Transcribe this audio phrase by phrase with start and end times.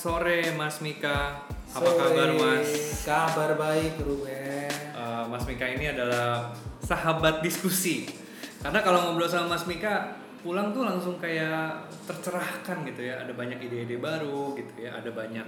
[0.00, 1.44] sore Mas Mika.
[1.76, 2.00] Apa Sore.
[2.00, 2.70] kabar Mas?
[3.04, 4.72] Kabar baik Ruben.
[4.96, 8.08] Eh, Mas Mika ini adalah sahabat diskusi.
[8.64, 13.20] Karena kalau ngobrol sama Mas Mika, pulang tuh langsung kayak tercerahkan gitu ya.
[13.20, 14.96] Ada banyak ide-ide baru gitu ya.
[14.96, 15.46] Ada banyak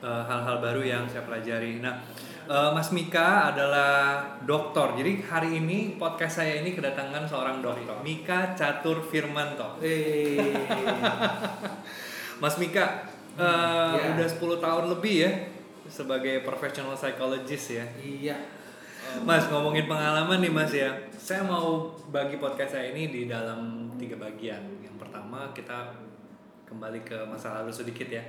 [0.00, 1.84] eh, hal-hal baru yang saya pelajari.
[1.84, 2.00] Nah,
[2.48, 4.96] eh, Mas Mika adalah dokter.
[4.96, 9.76] Jadi hari ini podcast saya ini kedatangan seorang dokter, Mika Catur Firmanto.
[9.84, 10.56] Eh,
[12.42, 14.06] Mas Mika, eh, ya.
[14.18, 15.32] udah 10 tahun lebih ya
[15.88, 17.86] sebagai professional psychologist ya.
[17.98, 18.36] iya.
[19.24, 20.92] Mas ngomongin pengalaman nih Mas ya.
[21.16, 24.60] Saya mau bagi podcast saya ini di dalam tiga bagian.
[24.84, 25.96] Yang pertama kita
[26.68, 28.20] kembali ke masa lalu sedikit ya.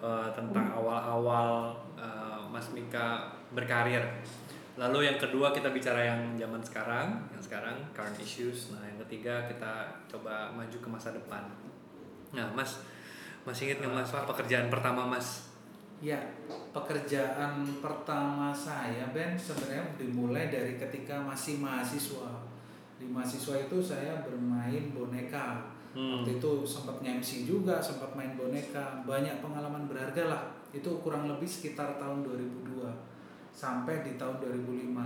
[0.00, 4.00] Eh, tentang awal-awal eh, Mas Mika berkarir.
[4.80, 8.72] Lalu yang kedua kita bicara yang zaman sekarang, yang sekarang current issues.
[8.72, 11.44] Nah yang ketiga kita coba maju ke masa depan.
[12.32, 12.80] Nah Mas,
[13.46, 15.48] masih ingat nggak Mas pekerjaan pertama Mas?
[16.00, 16.16] Ya,
[16.72, 22.40] pekerjaan pertama saya Ben sebenarnya dimulai dari ketika masih mahasiswa.
[22.96, 25.60] Di mahasiswa itu saya bermain boneka.
[25.92, 26.22] Hmm.
[26.22, 29.04] Waktu itu sempat nge-MC juga, sempat main boneka.
[29.04, 30.42] Banyak pengalaman berharga lah.
[30.72, 32.88] Itu kurang lebih sekitar tahun 2002
[33.52, 35.04] sampai di tahun 2005.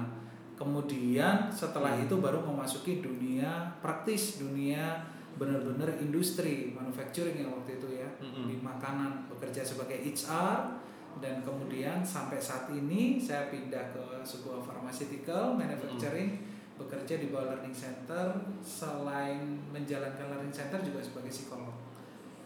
[0.54, 2.06] Kemudian setelah Hmm.
[2.06, 5.02] itu baru memasuki dunia praktis, dunia
[5.34, 8.46] benar-benar industri manufacturing yang waktu itu ya Mm-mm.
[8.46, 10.78] di makanan bekerja sebagai HR
[11.18, 16.42] dan kemudian sampai saat ini saya pindah ke sebuah pharmaceutical manufacturing
[16.74, 21.74] bekerja di bawah learning center selain menjalankan learning center juga sebagai psikolog.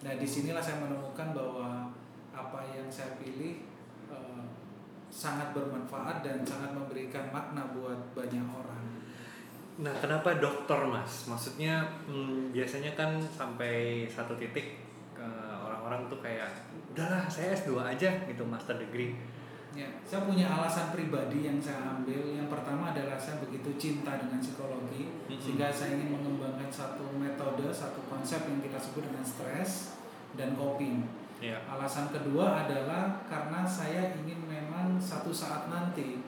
[0.04, 1.88] Nah di sinilah saya menemukan bahwa
[2.36, 3.64] apa yang saya pilih
[4.12, 4.44] eh,
[5.08, 8.84] sangat bermanfaat dan sangat memberikan makna buat banyak orang.
[9.78, 11.30] Nah, kenapa dokter, Mas?
[11.30, 14.82] Maksudnya hmm, biasanya kan sampai satu titik
[15.14, 16.50] eh, orang-orang tuh kayak
[16.94, 19.14] udahlah saya S2 aja gitu, master degree.
[19.76, 22.18] Ya, saya punya alasan pribadi yang saya ambil.
[22.34, 25.38] Yang pertama adalah saya begitu cinta dengan psikologi, Mhm.
[25.38, 29.94] sehingga saya ingin mengembangkan satu metode, satu konsep yang kita sebut dengan stres
[30.34, 31.06] dan coping.
[31.38, 31.62] Ya.
[31.70, 36.18] Alasan kedua adalah karena saya ingin memang satu saat nanti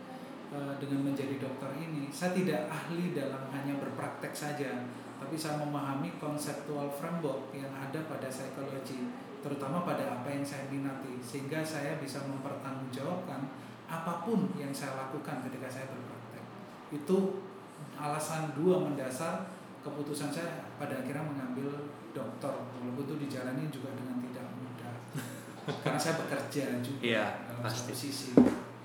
[0.51, 4.83] dengan menjadi dokter ini, saya tidak ahli dalam hanya berpraktek saja,
[5.23, 9.15] tapi saya memahami konseptual framework yang ada pada psikologi,
[9.47, 13.47] terutama pada apa yang saya minati, sehingga saya bisa mempertanggungjawabkan
[13.87, 16.45] apa pun yang saya lakukan ketika saya berpraktek.
[16.91, 17.47] Itu
[17.95, 19.47] alasan dua mendasar
[19.87, 24.95] keputusan saya pada akhirnya mengambil dokter, walaupun itu dijalani juga dengan tidak mudah,
[25.87, 27.79] karena saya bekerja juga Iya, dalam pasti.
[27.87, 28.31] satu sisi.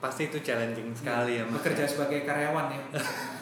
[0.05, 1.57] Pasti itu challenging sekali ya, Mas.
[1.57, 2.81] Bekerja sebagai karyawan ya.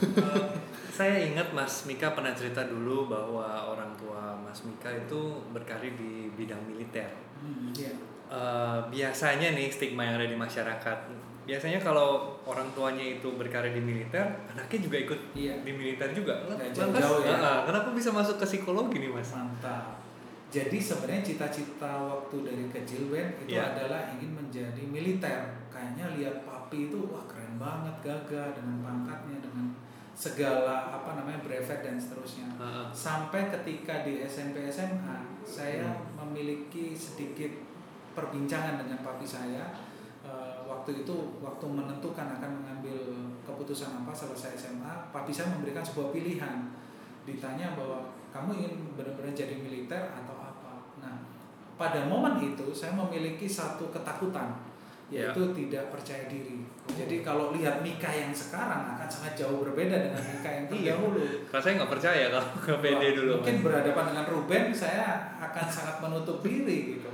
[0.03, 0.46] Eh,
[0.94, 6.29] saya ingat Mas Mika pernah cerita dulu bahwa orang tua Mas Mika itu berkarir di
[6.31, 7.09] bidang militer.
[7.41, 7.74] Hmm.
[7.74, 10.97] Eh, biasanya nih stigma yang ada di masyarakat.
[11.44, 15.59] Biasanya kalau orang tuanya itu berkarir di militer, anaknya juga ikut Iya.
[15.59, 16.40] di militer juga.
[16.47, 17.35] Lantas, jauh-jauh ya.
[17.35, 19.34] ah, kenapa bisa masuk ke psikologi nih Mas?
[19.35, 20.00] Mantap.
[20.47, 23.74] Jadi sebenarnya cita-cita waktu dari kecil Ben itu Iya.
[23.74, 25.62] adalah ingin menjadi militer.
[25.73, 29.73] Kayaknya lihat papi itu wah keren banget, gagah dengan pangkatnya dengan
[30.13, 32.45] segala apa namanya brevet dan seterusnya.
[32.61, 32.88] Ah, ah.
[32.94, 36.22] Sampai ketika di SMP SMA saya Hmm.
[36.22, 37.50] memiliki sedikit
[38.13, 39.73] perbincangan dengan papi saya.
[40.23, 42.95] Eh, waktu itu waktu menentukan akan mengambil
[43.44, 46.72] keputusan apa selesai SMA, papi saya memberikan sebuah pilihan.
[47.28, 50.79] Ditanya bahwa kamu ingin benar-benar jadi militer atau apa.
[51.03, 51.28] Nah,
[51.75, 54.56] pada momen itu saya memiliki satu ketakutan
[55.13, 56.66] yaitu tidak percaya diri.
[56.84, 60.94] Jadi kalau lihat Mika yang sekarang akan sangat jauh berbeda dengan Mika yang Iya.
[60.97, 61.22] terdahulu.
[61.47, 63.31] Kalau saya nggak percaya kalau ke PD dulu.
[63.40, 65.07] Mungkin berhadapan dengan Ruben saya
[65.40, 67.12] akan sangat menutup diri gitu.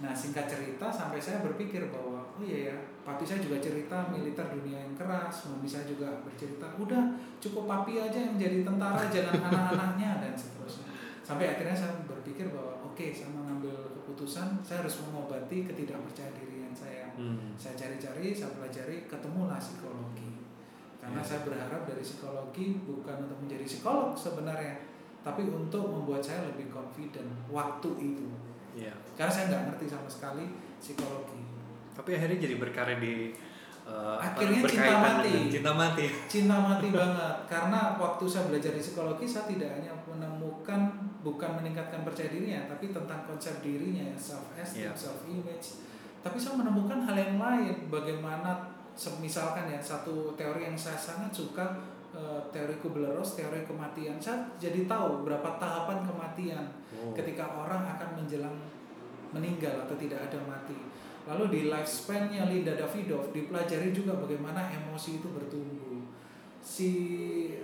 [0.00, 4.48] Nah singkat cerita sampai saya berpikir bahwa oh iya ya papi saya juga cerita militer
[4.48, 7.04] dunia yang keras, mami saya juga bercerita udah
[7.36, 10.88] cukup papi aja yang jadi tentara jangan anak-anaknya dan seterusnya.
[11.20, 16.32] Sampai akhirnya saya berpikir bahwa oke saya mengambil keputusan saya harus mengobati ketidakpercaya
[16.70, 17.06] dirian saya.
[17.18, 17.50] Hmm.
[17.58, 20.30] Saya cari-cari, saya pelajari, ketemulah psikologi.
[21.00, 21.26] Karena Ya.
[21.26, 24.76] saya berharap dari psikologi bukan untuk menjadi psikolog sebenarnya,
[25.24, 28.26] tapi untuk membuat saya lebih confident waktu itu.
[28.76, 28.94] Iya.
[29.16, 30.44] Karena saya nggak ngerti sama sekali
[30.78, 31.40] psikologi.
[31.96, 33.34] Tapi akhirnya jadi berkarir di
[33.90, 35.34] apa, Akhirnya cinta mati.
[35.50, 36.06] cinta mati.
[36.30, 37.36] Cinta mati banget.
[37.50, 40.94] Karena waktu saya belajar di psikologi, saya tidak hanya menemukan
[41.26, 44.92] bukan meningkatkan percaya dirinya, tapi tentang konsep dirinya, self esteem, Iya.
[44.94, 45.82] self image.
[46.20, 48.68] Tapi saya menemukan hal yang lain, bagaimana
[49.20, 51.80] misalkan ya satu teori yang saya sangat suka
[52.12, 54.20] eh, teori Kubler-Ross, teori kematian.
[54.20, 56.66] Saya jadi tahu berapa tahapan kematian
[57.00, 57.14] Oh.
[57.16, 58.52] ketika orang akan menjelang
[59.32, 60.76] meninggal atau tidak ada mati.
[61.24, 66.02] Lalu di lifespan-nya Linda Davidoff dipelajari juga bagaimana emosi itu bertumbuh.
[66.60, 66.90] Si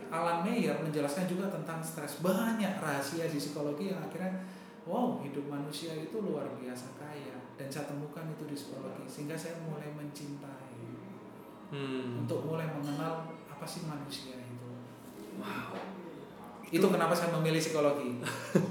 [0.09, 2.23] Alan Meyer menjelaskan juga tentang stres.
[2.25, 4.41] Banyak rahasia di psikologi yang akhirnya
[4.87, 9.59] wow, hidup manusia itu luar biasa kaya dan saya temukan itu di psikologi sehingga saya
[9.61, 10.65] mulai mencintai
[11.67, 12.23] Hmm.
[12.23, 14.71] untuk mulai mengenal apa sih manusia itu.
[15.35, 15.75] Wow.
[16.63, 18.23] Itu kenapa saya memilih psikologi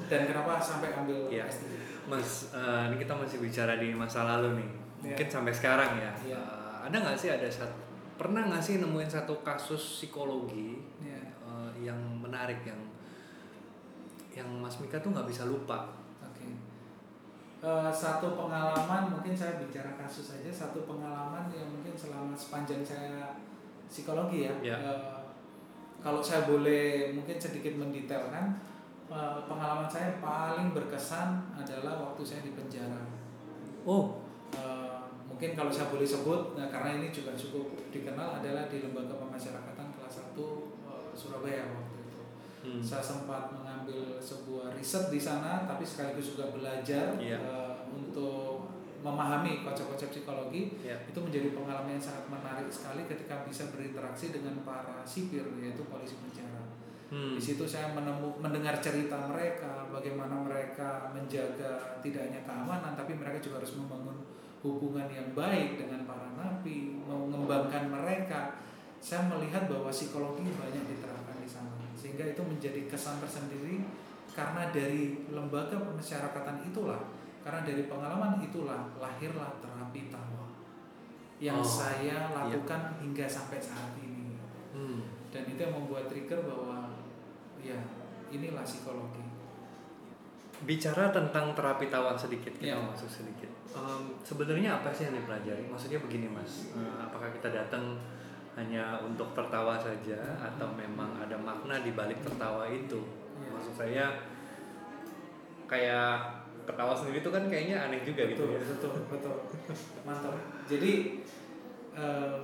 [0.08, 1.44] dan kenapa sampai ambil Iya.
[1.44, 1.76] S3.
[2.08, 4.70] Mas, eh, ini kita masih bicara di masa lalu nih.
[5.04, 6.12] Mungkin sampai sekarang ya.
[6.24, 6.40] Iya.
[6.40, 7.76] Eh, ada nggak sih ada satu
[8.16, 11.20] pernah nggak sih nemuin satu kasus psikologi Iya.
[11.20, 12.80] eh, yang menarik yang
[14.32, 15.84] yang Mas Mika tuh nggak bisa lupa?
[17.66, 23.34] Eh, satu pengalaman mungkin saya bicara kasus saja satu pengalaman yang mungkin selama sepanjang saya
[23.90, 24.54] psikologi ya.
[24.62, 24.78] Ya.
[24.78, 25.18] Eh,
[25.98, 28.62] kalau saya boleh mungkin sedikit mendetailkan
[29.10, 33.02] eh, pengalaman saya yang paling berkesan adalah waktu saya di penjara.
[33.82, 34.22] Oh,
[34.56, 39.18] Eh, mungkin kalau saya boleh sebut nah, karena ini juga cukup dikenal adalah di lembaga
[39.20, 42.22] pemasyarakatan kelas 1 eh, Surabaya waktu itu.
[42.64, 42.80] hmm.
[42.80, 43.52] Saya sempat
[43.86, 47.38] mengambil sebuah riset di sana, tapi sekaligus juga belajar Iya.
[47.38, 48.74] eh, untuk
[49.06, 50.74] memahami konsep-konsep psikologi.
[50.82, 50.98] ya.
[51.06, 56.18] Itu menjadi pengalaman yang sangat menarik sekali ketika bisa berinteraksi dengan para sipir, yaitu polisi
[56.18, 56.66] penjara.
[57.14, 57.38] Hmm.
[57.38, 63.38] Di situ saya menemu, mendengar cerita mereka, bagaimana mereka menjaga tidak hanya keamanan, tapi mereka
[63.38, 64.18] juga harus membangun
[64.66, 68.58] hubungan yang baik dengan para napi, mengembangkan mereka.
[68.98, 71.25] Saya melihat bahwa psikologi banyak diterapkan
[72.06, 73.82] sehingga itu menjadi kesan tersendiri
[74.30, 77.02] karena dari lembaga pemasyarakatan itulah,
[77.42, 80.46] karena dari pengalaman itulah lahirlah terapi tawa
[81.42, 84.38] yang Oh, saya lakukan hingga sampai saat ini
[84.70, 85.02] Hmm.
[85.34, 86.94] dan itu yang membuat trigger bahwa
[87.58, 87.80] ya
[88.30, 89.24] inilah psikologi
[90.56, 92.80] Bicara tentang terapi tawa sedikit kita Ya.
[92.80, 93.52] masuk sedikit.
[93.76, 95.68] Em, sebenarnya apa sih yang dipelajari?
[95.68, 98.00] Maksudnya begini mas, Eh, apakah kita datang
[98.56, 103.04] hanya untuk tertawa saja atau memang ada makna di balik tertawa itu?
[103.38, 103.52] Ya.
[103.52, 104.06] Maksud saya
[105.66, 106.10] kayak
[106.66, 108.62] ketawa sendiri itu kan kayaknya aneh juga gitu betul ya.
[108.66, 109.36] betul betul
[110.02, 110.34] mantap
[110.66, 110.92] jadi
[111.94, 112.36] eh,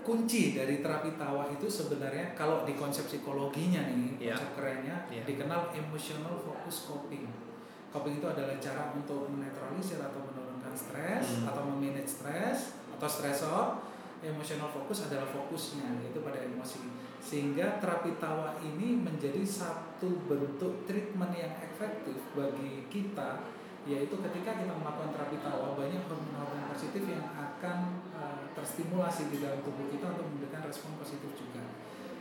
[0.00, 4.32] kunci dari terapi tawa itu sebenarnya kalau di konsep psikologinya nih Ya.
[4.32, 5.24] konsep kerennya Ya.
[5.24, 7.28] dikenal emotional focus coping
[7.90, 11.48] coping itu adalah cara untuk menetralisir atau menurunkan stres Hmm.
[11.52, 12.58] atau memanage stres
[12.96, 13.64] atau stresor
[14.20, 16.84] emotional focus adalah fokusnya yaitu pada emosi
[17.20, 23.44] sehingga terapi tawa ini menjadi satu bentuk treatment yang efektif bagi kita
[23.88, 29.64] yaitu ketika kita melakukan terapi tawa banyak hormon-hormon positif yang akan uh, terstimulasi di dalam
[29.64, 31.64] tubuh kita untuk memberikan respon positif juga.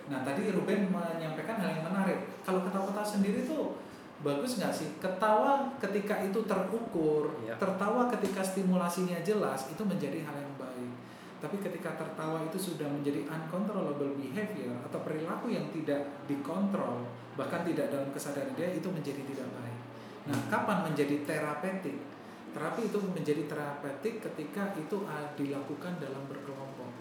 [0.08, 2.40] Nah tadi Ruben menyampaikan hal yang menarik.
[2.48, 3.76] Kalau ketawa-ketawa sendiri tuh
[4.24, 4.90] bagus nggak sih?
[5.04, 7.60] Ketawa ketika itu terukur, Iya.
[7.60, 10.49] tertawa ketika stimulasinya jelas itu menjadi hal yang.
[11.40, 17.08] Tapi ketika tertawa itu sudah menjadi uncontrollable behavior atau perilaku yang tidak dikontrol,
[17.40, 19.80] bahkan tidak dalam kesadaran dia itu menjadi tidak baik.
[20.28, 21.96] Nah, kapan menjadi terapeutik?
[22.50, 25.06] Terapi itu menjadi terapeutik ketika itu
[25.40, 26.92] dilakukan dalam berkelompok.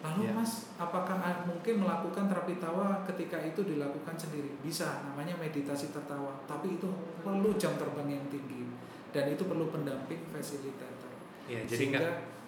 [0.00, 0.32] Lalu Ya.
[0.32, 4.48] Mas, apakah ah, mungkin melakukan terapi tawa ketika itu dilakukan sendiri?
[4.64, 6.40] Bisa, namanya meditasi tertawa.
[6.48, 6.88] Tapi itu
[7.20, 8.64] perlu jam terbang yang tinggi
[9.12, 11.12] dan itu perlu pendamping fasilitator.
[11.50, 12.00] Ya, jadi Sehingga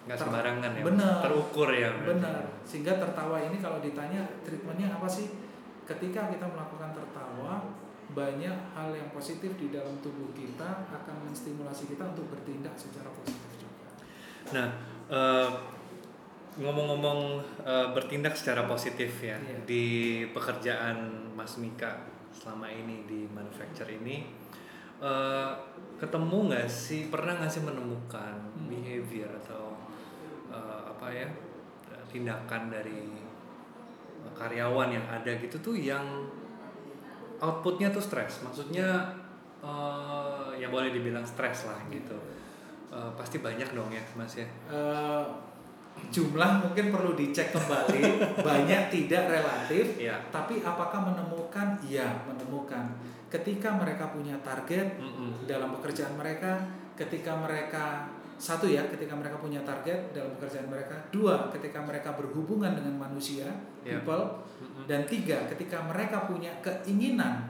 [0.03, 1.15] nggak sembarangan ya, Benar.
[1.23, 1.91] terukur ya.
[2.03, 2.43] Benar.
[2.63, 5.31] Sehingga tertawa ini kalau ditanya treatmentnya apa sih?
[5.83, 7.59] Ketika kita melakukan tertawa,
[8.11, 13.51] banyak hal yang positif di dalam tubuh kita akan menstimulasi kita untuk bertindak secara positif
[13.57, 13.87] juga.
[14.53, 14.67] Nah,
[15.07, 15.49] eh,
[16.53, 17.19] ngomong-ngomong
[17.65, 19.57] eh, bertindak secara positif ya Iya.
[19.65, 19.85] di
[20.29, 20.97] pekerjaan
[21.33, 24.29] Mas Mika selama ini di manufacture ini,
[25.01, 25.51] eh,
[25.97, 28.69] ketemu nggak sih pernah nggak sih menemukan Hmm.
[28.69, 29.73] behavior atau
[30.53, 31.27] eh, apa ya
[32.07, 33.09] tindakan dari
[34.33, 36.05] karyawan yang ada gitu tuh yang
[37.37, 38.87] outputnya tuh stres, maksudnya
[39.59, 42.15] eh, ya boleh dibilang stres lah gitu.
[42.93, 44.45] Eh, pasti banyak dong ya Mas ya.
[44.69, 45.25] Eh,
[46.09, 48.01] jumlah mungkin perlu dicek kembali,
[48.47, 50.17] banyak tidak relatif, Iya.
[50.33, 51.77] tapi apakah menemukan?
[51.81, 52.85] Iya, menemukan.
[53.29, 55.45] Ketika mereka punya target, Mm-mm.
[55.49, 56.61] dalam pekerjaan mereka
[56.93, 58.07] ketika mereka
[58.37, 60.95] satu ya ketika mereka punya target dalam pekerjaan mereka.
[61.13, 63.47] Dua ketika mereka berhubungan dengan manusia
[63.85, 63.99] Ya.
[63.99, 64.43] people.
[64.89, 67.47] Dan tiga ketika mereka punya keinginan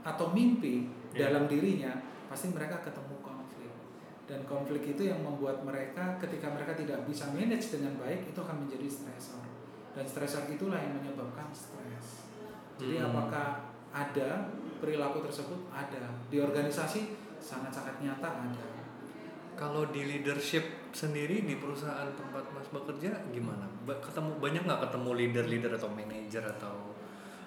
[0.00, 1.28] atau mimpi Ya.
[1.28, 1.92] dalam dirinya
[2.30, 3.72] pasti mereka ketemu konflik.
[4.30, 8.64] Dan konflik itu yang membuat mereka ketika mereka tidak bisa manage dengan baik itu akan
[8.64, 9.42] menjadi stresor
[9.90, 12.30] dan stresor itulah yang menyebabkan stres.
[12.78, 13.10] Jadi Hmm.
[13.10, 15.66] apakah ada perilaku tersebut?
[15.74, 16.06] Ada.
[16.30, 18.79] Di organisasi sangat-sangat nyata ada
[19.54, 25.10] kalau di leadership sendiri di perusahaan tempat mas bekerja gimana Ba- ketemu banyak nggak ketemu
[25.16, 26.76] leader-leader atau manajer atau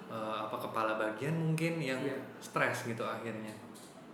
[0.06, 2.16] eh, apa kepala bagian mungkin yang Iya.
[2.38, 3.52] stres gitu akhirnya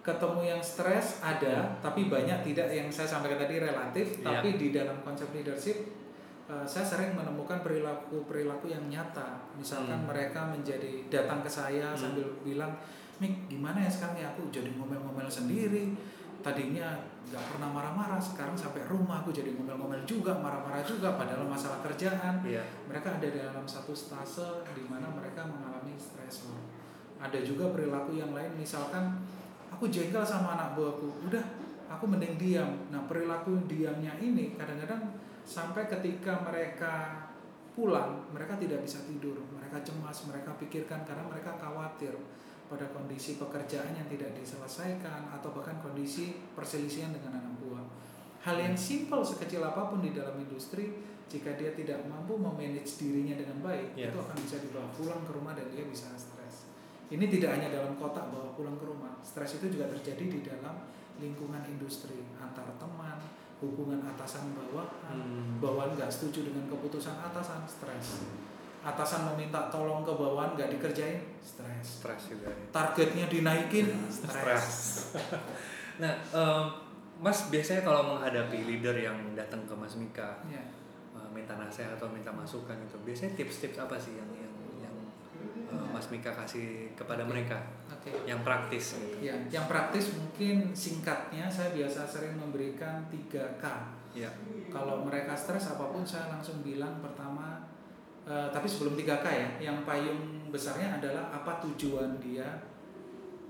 [0.01, 4.25] ketemu yang stres ada tapi banyak tidak yang saya sampaikan tadi relatif Iya.
[4.35, 5.77] tapi di dalam konsep leadership
[6.47, 10.09] eh, saya sering menemukan perilaku perilaku yang nyata misalkan Hmm.
[10.09, 12.01] mereka menjadi datang ke saya Hmm.
[12.01, 12.73] sambil bilang
[13.21, 15.93] Mik gimana ya sekarang ya aku jadi ngomel-ngomel sendiri
[16.41, 21.79] tadinya nggak pernah marah-marah sekarang sampai rumah aku jadi ngomel-ngomel juga marah-marah juga padahal masalah
[21.85, 26.57] kerjaan iya mereka ada dalam satu stase di mana mereka mengalami stresor.
[27.21, 29.21] Ada juga perilaku yang lain, misalkan
[29.69, 31.45] aku jengkel sama anak buahku, udah
[31.93, 32.89] aku mending diam.
[32.89, 37.29] Nah perilaku diamnya ini kadang-kadang sampai ketika mereka
[37.77, 42.17] pulang, mereka tidak bisa tidur, mereka cemas, mereka pikirkan karena mereka khawatir
[42.71, 47.83] pada kondisi pekerjaan yang tidak diselesaikan atau bahkan kondisi perselisihan dengan anak buah.
[48.41, 50.95] Hal yang simpel sekecil apa pun di dalam industri
[51.27, 54.09] jika dia tidak mampu memanage dirinya dengan baik Ya.
[54.09, 56.67] itu akan bisa dibawa pulang ke rumah dan dia bisa stres
[57.07, 60.91] ini tidak hanya dalam kotak bawa pulang ke rumah stres itu juga terjadi di dalam
[61.23, 63.23] lingkungan industri antar teman
[63.63, 65.63] hubungan atasan bawahan Hmm.
[65.63, 68.27] bawahan nggak setuju dengan keputusan atasan stres
[68.81, 72.01] atasan meminta tolong ke bawahan nggak dikerjain stres.
[72.01, 72.49] Stres juga.
[72.49, 72.65] Ya.
[72.73, 74.67] targetnya dinaikin stres.
[76.03, 76.65] nah em,
[77.21, 80.65] mas biasanya kalau menghadapi leader yang datang ke mas Mika ya.
[81.13, 84.97] eh, minta nasihat atau minta masukan gitu biasanya tips-tips apa sih yang yang yang
[85.69, 87.61] eh, mas Mika kasih kepada mereka?
[87.93, 88.09] Oke.
[88.25, 89.17] Yang praktis gitu.
[89.21, 93.65] Ya, yang praktis mungkin singkatnya saya biasa sering memberikan 3K.
[94.11, 94.27] ya
[94.73, 97.61] Kalau mereka stres apa pun saya langsung bilang pertama
[98.31, 102.47] eh, tapi sebelum 3K ya, yang payung besarnya adalah apa tujuan dia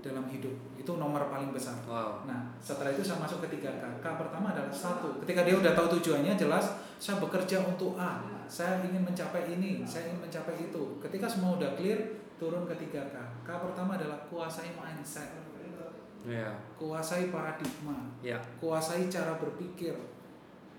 [0.01, 0.51] dalam hidup.
[0.73, 1.77] Itu nomor paling besar.
[1.85, 4.01] wow Nah, setelah itu saya masuk ke 3K.
[4.01, 5.21] K pertama adalah satu.
[5.21, 8.25] Ketika dia udah tahu tujuannya jelas, saya bekerja untuk A.
[8.49, 10.97] Saya ingin mencapai ini, saya ingin mencapai itu.
[10.99, 13.13] Ketika semua udah clear, turun ke 3K.
[13.45, 15.29] K pertama adalah kuasai mindset,
[16.25, 19.93] ya kuasai paradigma, ya kuasai cara berpikir.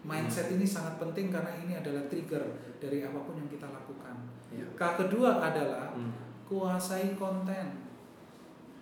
[0.03, 2.43] Mindset ini sangat penting karena ini adalah trigger
[2.83, 4.15] dari apa pun yang kita lakukan.
[4.53, 6.13] ya K kedua adalah Hmm.
[6.45, 7.81] kuasai konten.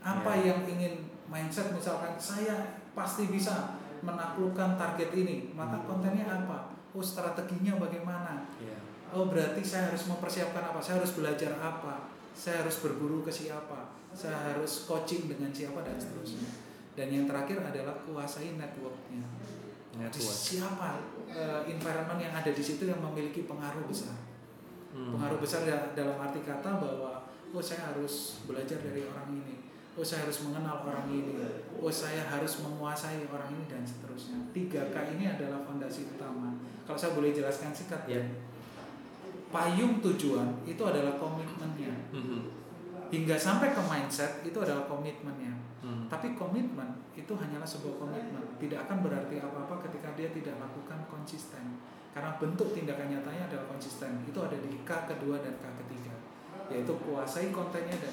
[0.00, 0.50] Apa Ya.
[0.50, 5.87] yang ingin mindset misalkan saya pasti bisa menaklukkan target ini, maka Hmm.
[5.87, 6.73] kontennya apa?
[6.91, 8.49] Oh strateginya bagaimana?
[8.59, 8.75] ya
[9.11, 10.79] Oh berarti saya harus mempersiapkan apa?
[10.79, 12.09] Saya harus belajar apa?
[12.31, 13.91] Saya harus berburu ke siapa?
[14.15, 16.47] Saya harus coaching dengan siapa dan seterusnya.
[16.95, 19.27] Dan yang terakhir adalah kuasai networknya.
[20.00, 20.88] Network siapa
[21.28, 24.16] eh, environment yang ada di situ yang memiliki pengaruh besar?
[24.90, 25.14] Hmm.
[25.14, 30.02] pengaruh besar da- dalam arti kata bahwa oh saya harus belajar dari orang ini oh
[30.02, 31.38] saya harus mengenal orang ini
[31.76, 34.75] oh saya harus menguasai orang ini dan seterusnya 3K
[35.14, 38.19] ini adalah fondasi utama kalau saya boleh jelaskan singkat Ya.
[39.49, 42.60] payung tujuan itu adalah komitmennya Mhm.
[43.11, 46.05] Hingga sampai ke mindset itu adalah komitmennya Hmm.
[46.12, 48.45] tapi komitmen itu hanyalah sebuah komitmen.
[48.61, 51.81] Tidak akan berarti apa-apa ketika dia tidak lakukan konsisten.
[52.12, 54.21] Karena bentuk tindakan nyatanya adalah konsisten.
[54.29, 56.12] Itu ada di K kedua dan K ketiga.
[56.69, 58.12] Yaitu kuasai kontennya dan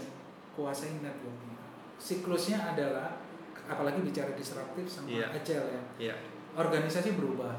[0.56, 1.60] kuasai networknya.
[2.00, 3.20] Siklusnya adalah
[3.68, 5.28] apalagi bicara disruptif sama Iya.
[5.36, 5.82] agile ya.
[6.00, 6.16] Ya
[6.56, 7.52] organisasi berubah.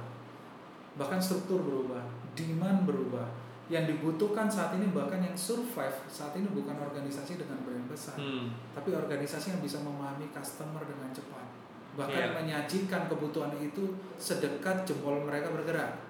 [0.96, 2.00] Bahkan struktur berubah.
[2.32, 3.28] Demand berubah
[3.68, 8.48] yang dibutuhkan saat ini bahkan yang survive saat ini bukan organisasi dengan brand besar Hmm.
[8.72, 11.44] tapi organisasi yang bisa memahami customer dengan cepat
[11.92, 12.34] bahkan Iya.
[12.34, 16.00] menyajikan kebutuhan itu sedekat jempol mereka bergerak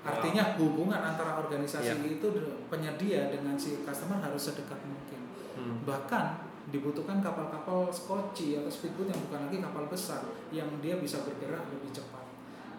[0.00, 2.14] artinya hubungan antara organisasi Iya.
[2.16, 2.26] itu
[2.68, 5.20] penyedia dengan si customer harus sedekat mungkin
[5.58, 5.82] Hmm.
[5.82, 6.38] bahkan
[6.70, 11.90] dibutuhkan kapal-kapal skoci atau speedboat yang bukan lagi kapal besar yang dia bisa bergerak lebih
[11.90, 12.22] cepat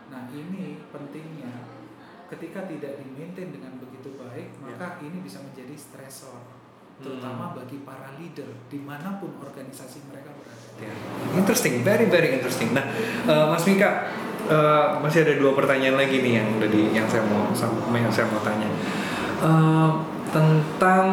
[0.07, 1.80] nah ini pentingnya
[2.31, 6.39] ketika tidak dimaintain dengan begitu baik maka ini bisa menjadi stresor
[6.97, 10.89] terutama bagi para leader di mana pun organisasi mereka berada Ya.
[11.37, 12.73] Interesting, very very interesting.
[12.73, 12.81] Nah,
[13.27, 14.09] eh, Mas Mika,
[14.43, 17.53] eh, masih ada dua pertanyaan lagi nih yang udah di yang saya mau
[17.93, 18.65] yang saya mau tanya
[19.41, 19.89] Eh,
[20.31, 21.05] tentang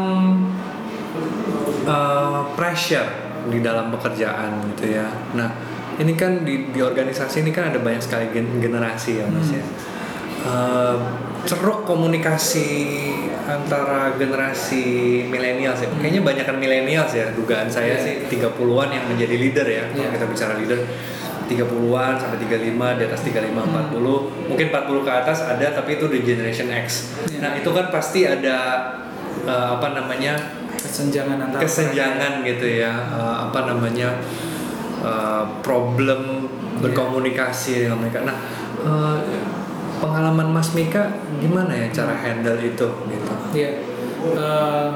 [1.85, 3.09] eh, pressure
[3.49, 5.09] di dalam pekerjaan gitu ya.
[5.33, 5.51] Nah,
[5.97, 9.61] ini kan di, di organisasi ini kan ada banyak sekali gen- generasi ya Mas ya.
[11.49, 12.69] Ceruk komunikasi
[13.49, 14.85] antara generasi
[15.25, 15.88] milenial ya.
[15.88, 17.33] Kayaknya banyak kan milenials ya.
[17.33, 18.05] Dugaan saya Iya.
[18.05, 19.85] sih 30-an yang menjadi leader ya.
[19.88, 20.12] Kalau Iya.
[20.12, 20.81] kita bicara leader
[21.49, 24.28] 30-an sampai 35, di atas 35, 40.
[24.45, 27.17] Mungkin 40 ke atas ada tapi itu di generation X.
[27.33, 27.40] Iya.
[27.40, 28.57] Nah, itu kan pasti ada
[29.49, 30.37] eh, apa namanya?
[30.78, 32.93] kesenjangan antara kesenjangan gitu ya.
[33.09, 34.21] Eh, apa namanya?
[34.99, 36.45] eh, problem
[36.78, 38.26] berkomunikasi dengan mereka.
[38.26, 38.37] Nah,
[38.83, 39.17] eh,
[39.99, 41.11] pengalaman Mas Mika
[41.43, 43.33] gimana ya cara handle itu gitu?
[43.55, 43.71] Iya.
[44.19, 44.90] Eh,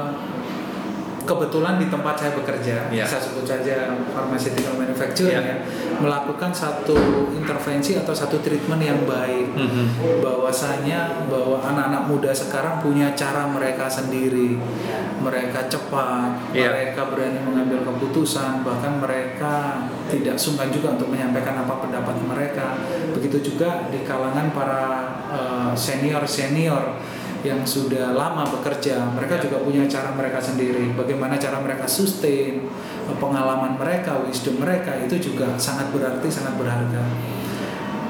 [1.23, 3.03] kebetulan di tempat saya bekerja, Iya.
[3.03, 5.41] saya sebut saja pharmaceutical manufacturing Iya.
[5.41, 5.57] ya,
[5.97, 6.95] melakukan satu
[7.31, 9.47] intervensi atau satu treatment yang baik.
[9.53, 9.85] Mhm.
[10.23, 14.55] bahwasanya bahwa anak-anak muda sekarang punya cara mereka sendiri
[15.19, 16.69] mereka cepat Iya.
[16.69, 22.75] mereka berani mengambil keputusan bahkan mereka tidak sungkan juga untuk menyampaikan apa pendapat mereka
[23.11, 24.83] begitu juga di kalangan para
[25.73, 26.99] senior senior
[27.43, 29.43] yang sudah lama bekerja mereka Iya.
[29.45, 32.63] juga punya cara mereka sendiri bagaimana cara mereka sustain
[33.03, 37.03] eh, pengalaman mereka wisdom mereka itu juga sangat berarti sangat berharga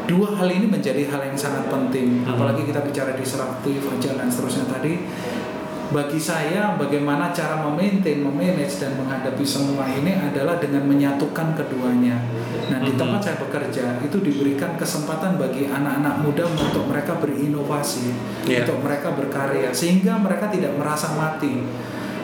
[0.04, 2.36] dua hal ini menjadi hal yang sangat penting Hmm.
[2.36, 5.00] apalagi kita bicara disruptif agile dan seterusnya tadi
[5.94, 12.18] bagi saya bagaimana cara memaintain, memanage dan menghadapi semua ini adalah dengan menyatukan keduanya.
[12.74, 13.00] Nah, di Mhm.
[13.00, 18.10] tempat saya bekerja itu diberikan kesempatan bagi anak-anak muda untuk mereka berinovasi,
[18.50, 18.66] Iya.
[18.66, 21.62] untuk mereka berkarya sehingga mereka tidak merasa mati.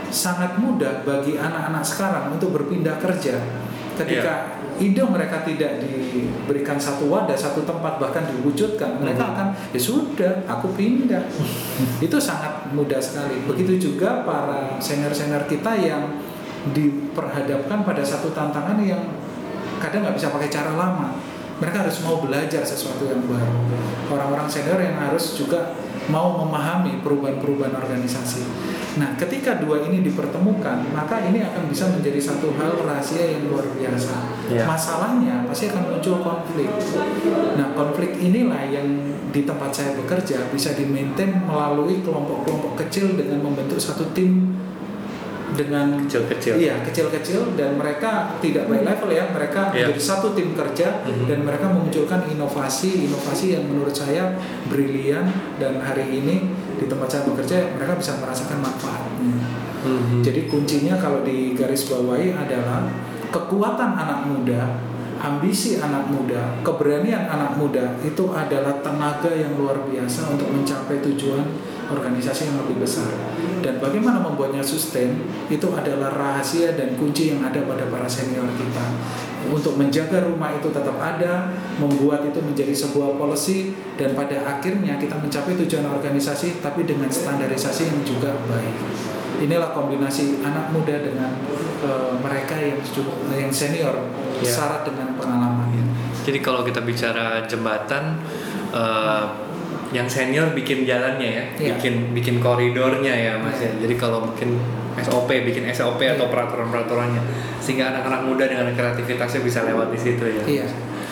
[0.09, 3.37] Sangat mudah bagi anak-anak sekarang untuk berpindah kerja
[3.99, 9.31] ketika ide mereka tidak diberikan satu wadah, satu tempat bahkan diwujudkan, mereka Mhm.
[9.35, 11.27] akan ya sudah, aku pindah.
[12.05, 13.43] itu sangat mudah sekali.
[13.43, 16.15] Begitu juga para senior-senior kita yang
[16.71, 19.03] diperhadapkan pada satu tantangan yang
[19.83, 21.15] kadang nggak bisa pakai cara lama.
[21.59, 23.51] Mereka harus mau belajar sesuatu yang baru.
[24.07, 25.75] Orang-orang senior yang harus juga
[26.07, 28.43] mau memahami perubahan-perubahan organisasi.
[28.97, 33.69] Nah, ketika dua ini dipertemukan, maka ini akan bisa menjadi satu hal rahasia yang luar
[33.77, 34.15] biasa.
[34.49, 34.65] Ya.
[34.65, 36.69] Masalahnya pasti akan muncul konflik.
[37.53, 38.87] Nah, konflik inilah yang
[39.29, 44.57] di tempat saya bekerja bisa di-maintain melalui kelompok-kelompok kecil dengan membentuk satu tim
[45.49, 46.61] dengan Kecil-kecil.
[46.61, 49.89] Iya, kecil-kecil dan mereka tidak by level ya, mereka Iya.
[49.89, 51.25] menjadi satu tim kerja Mhm.
[51.25, 54.37] dan mereka memunculkan inovasi-inovasi yang menurut saya
[54.69, 55.25] brilian
[55.57, 56.45] dan hari ini
[56.79, 59.35] di tempat saya bekerja mereka bisa merasakan manfaatnya.
[59.83, 60.23] Mhm.
[60.23, 62.87] Jadi kuncinya kalau di garis bawahi adalah
[63.29, 64.79] kekuatan anak muda,
[65.19, 71.43] ambisi anak muda, keberanian anak muda itu adalah tenaga yang luar biasa untuk mencapai tujuan
[71.89, 73.09] organisasi yang lebih besar.
[73.59, 75.19] Dan bagaimana membuatnya sustain
[75.51, 78.85] itu adalah rahasia dan kunci yang ada pada para senior kita.
[79.49, 81.49] Untuk menjaga rumah itu tetap ada,
[81.81, 87.87] membuat itu menjadi sebuah policy dan pada akhirnya kita mencapai tujuan organisasi tapi dengan standarisasi
[87.87, 88.75] yang juga baik
[89.39, 91.31] inilah kombinasi anak muda dengan
[91.79, 93.95] eh, mereka yang cukup yang senior
[94.39, 94.51] Ya.
[94.55, 95.67] syarat dengan pengalaman
[96.23, 98.19] Jadi kalau kita bicara jembatan,
[98.71, 99.23] eh,
[99.89, 101.73] yang senior bikin jalannya ya, Iya.
[101.75, 103.69] bikin bikin koridornya ya mas ya.
[103.73, 103.89] Iya.
[103.89, 104.53] Jadi kalau mungkin
[104.99, 106.33] SOP, bikin SOP atau Iya.
[106.33, 107.21] peraturan-peraturannya,
[107.57, 110.43] sehingga anak-anak muda dengan kreativitasnya bisa lewat di situ ya.
[110.45, 110.65] iya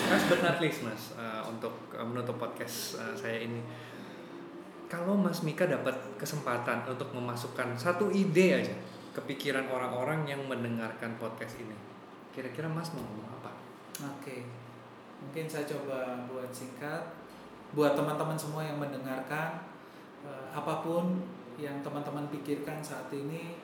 [0.08, 3.60] Last but not least mas, eh, untuk eh, menutup podcast eh, saya ini,
[4.86, 8.74] kalau Mas Mika dapat kesempatan untuk memasukkan satu ide aja
[9.12, 11.74] ke pikiran orang-orang yang mendengarkan podcast ini,
[12.30, 13.50] kira-kira Mas mau ngomong apa?
[13.98, 14.36] oke
[15.18, 17.02] mungkin saya coba buat singkat
[17.72, 19.60] buat teman-teman semua yang mendengarkan
[20.24, 21.20] eh, apa pun
[21.58, 23.58] yang teman-teman pikirkan saat ini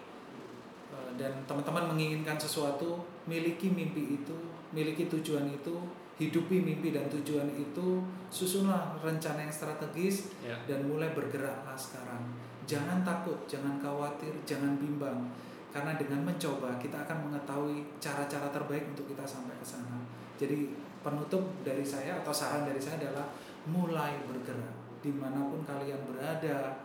[0.92, 4.36] eh, dan teman-teman menginginkan sesuatu miliki mimpi itu
[4.74, 5.74] miliki tujuan itu
[6.14, 7.98] hidupi mimpi dan tujuan itu
[8.30, 10.54] susunlah rencana yang strategis Ya.
[10.70, 12.22] dan mulai bergeraklah sekarang.
[12.70, 15.26] Jangan takut, jangan khawatir, jangan bimbang.
[15.74, 19.98] Karena dengan mencoba kita akan mengetahui cara-cara terbaik untuk kita sampai ke sana.
[20.38, 20.70] Jadi
[21.02, 23.26] penutup dari saya atau saran dari saya adalah
[23.68, 26.81] mulai bergerak di mana pun kalian berada,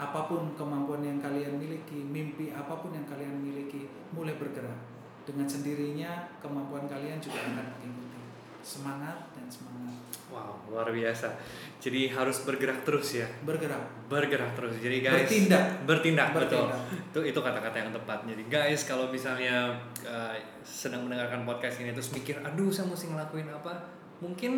[0.00, 3.84] apa pun kemampuan yang kalian miliki, mimpi apa pun yang kalian miliki,
[4.16, 4.80] mulai bergerak.
[5.28, 8.20] Dengan sendirinya kemampuan kalian juga akan mengikuti.
[8.64, 9.94] Semangat dan semangat.
[10.26, 11.38] Wow, luar biasa.
[11.78, 13.28] Jadi harus bergerak terus ya.
[13.46, 14.74] Bergerak, Bergerak terus.
[14.80, 15.64] Jadi guys, bertindak.
[15.86, 16.66] bertindak, betul.
[16.66, 16.82] Bertindak.
[17.12, 18.18] Itu itu kata-kata yang tepat.
[18.26, 20.34] Jadi guys, kalau misalnya uh,
[20.66, 24.52] sedang mendengarkan podcast ini terus mikir, "Aduh, saya mesti ngelakuin apa?" Mungkin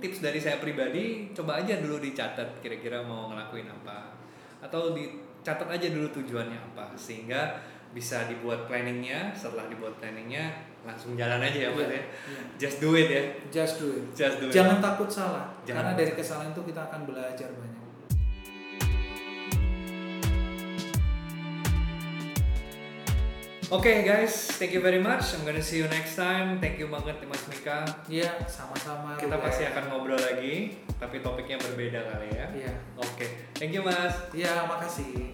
[0.00, 4.16] tips dari saya pribadi, coba aja dulu dicatat kira-kira mau ngelakuin apa.
[4.64, 7.60] Atau dicatat aja dulu tujuannya apa sehingga
[7.92, 9.36] bisa dibuat planningnya.
[9.36, 11.92] Setelah dibuat planningnya, langsung jalan aja ya, Mas ya.
[11.92, 12.02] Iya.
[12.56, 13.24] Just do it ya.
[13.52, 14.04] Just do it.
[14.16, 14.52] Just do it.
[14.52, 15.52] Jangan takut salah.
[15.68, 17.81] Jangan Karena dari kesalahan itu kita akan belajar banyak.
[23.72, 25.32] Oke guys, thank you very much.
[25.32, 26.60] I'm gonna see you next time.
[26.60, 27.88] Thank you banget Mas Mika.
[28.04, 29.16] Iya, sama-sama.
[29.16, 29.48] Kita Ruben.
[29.48, 32.52] pasti akan ngobrol lagi, tapi topiknya berbeda kali ya.
[32.52, 32.72] Iya.
[33.00, 34.12] Oke, thank you Mas.
[34.36, 35.32] Iya, makasih.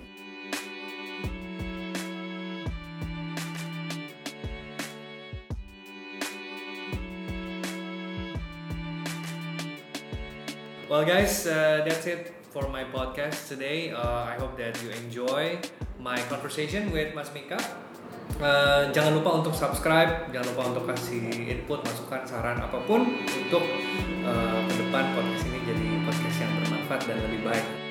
[10.86, 13.90] Well, guys, uh, that's it for my podcast today.
[13.90, 15.58] Uh, I hope that you enjoy
[15.98, 17.58] my conversation with Mas Mika.
[18.38, 23.02] Uh, jangan lupa untuk subscribe, jangan lupa untuk kasih input, masukan, saran apa pun
[23.34, 23.66] untuk
[24.22, 27.87] uh, ke depan podcast ini jadi podcast yang bermanfaat dan lebih baik.